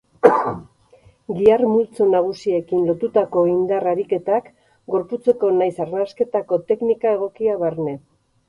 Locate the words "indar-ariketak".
3.51-4.49